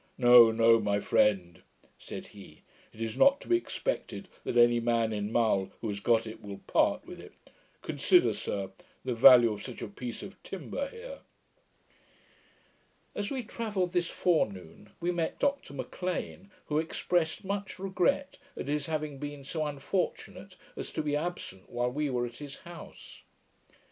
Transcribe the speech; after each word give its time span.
'No, 0.17 0.49
no, 0.51 0.79
my 0.79 0.99
friend,' 0.99 1.61
said 1.99 2.25
he, 2.25 2.63
'it 2.91 2.99
is 2.99 3.15
not 3.19 3.39
to 3.41 3.47
be 3.47 3.55
expected 3.55 4.27
that 4.43 4.57
any 4.57 4.79
man 4.79 5.13
in 5.13 5.31
Mull, 5.31 5.69
who 5.79 5.89
has 5.89 5.99
got 5.99 6.25
it, 6.25 6.41
will 6.41 6.57
part 6.65 7.05
with 7.05 7.19
it. 7.19 7.33
Consider, 7.83 8.33
sir, 8.33 8.71
the 9.05 9.13
value 9.13 9.53
of 9.53 9.61
such 9.61 9.79
a 9.83 9.87
PIECE 9.87 10.23
OF 10.23 10.41
TIMBER 10.41 10.87
here!' 10.87 11.19
As 13.13 13.29
we 13.29 13.43
travelled 13.43 13.93
this 13.93 14.07
forenoon, 14.09 14.89
we 14.99 15.11
met 15.11 15.37
Dr 15.37 15.71
M'Lean, 15.75 16.49
who 16.65 16.79
expressed 16.79 17.45
much 17.45 17.77
regret 17.77 18.39
at 18.57 18.67
his 18.67 18.87
having 18.87 19.19
been 19.19 19.43
so 19.43 19.67
unfortunate 19.67 20.55
as 20.75 20.91
to 20.93 21.03
be 21.03 21.15
absent 21.15 21.69
while 21.69 21.91
we 21.91 22.09
were 22.09 22.25
at 22.25 22.37
his 22.39 22.55
house. 22.65 23.21